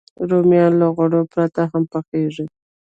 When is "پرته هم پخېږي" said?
1.33-2.45